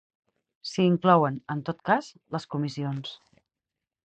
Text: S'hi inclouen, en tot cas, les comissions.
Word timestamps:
S'hi 0.69 0.85
inclouen, 0.91 1.37
en 1.57 1.61
tot 1.69 1.85
cas, 1.91 2.09
les 2.37 2.49
comissions. 2.55 3.15